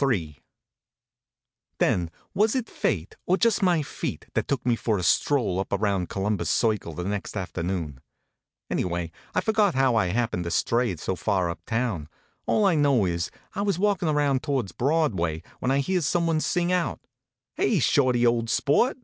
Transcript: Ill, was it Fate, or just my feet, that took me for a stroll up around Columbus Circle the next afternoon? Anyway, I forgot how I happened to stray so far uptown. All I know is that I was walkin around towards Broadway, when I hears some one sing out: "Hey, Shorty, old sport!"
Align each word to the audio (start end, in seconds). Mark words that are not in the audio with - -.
Ill, 0.00 0.32
was 2.34 2.56
it 2.56 2.68
Fate, 2.68 3.14
or 3.26 3.36
just 3.36 3.62
my 3.62 3.80
feet, 3.80 4.26
that 4.34 4.48
took 4.48 4.66
me 4.66 4.74
for 4.74 4.98
a 4.98 5.04
stroll 5.04 5.60
up 5.60 5.72
around 5.72 6.08
Columbus 6.08 6.50
Circle 6.50 6.94
the 6.94 7.04
next 7.04 7.36
afternoon? 7.36 8.00
Anyway, 8.68 9.12
I 9.36 9.40
forgot 9.40 9.76
how 9.76 9.94
I 9.94 10.06
happened 10.06 10.42
to 10.42 10.50
stray 10.50 10.96
so 10.96 11.14
far 11.14 11.48
uptown. 11.48 12.08
All 12.44 12.66
I 12.66 12.74
know 12.74 13.04
is 13.04 13.26
that 13.30 13.38
I 13.54 13.62
was 13.62 13.78
walkin 13.78 14.08
around 14.08 14.42
towards 14.42 14.72
Broadway, 14.72 15.44
when 15.60 15.70
I 15.70 15.78
hears 15.78 16.06
some 16.06 16.26
one 16.26 16.40
sing 16.40 16.72
out: 16.72 16.98
"Hey, 17.54 17.78
Shorty, 17.78 18.26
old 18.26 18.50
sport!" 18.50 18.98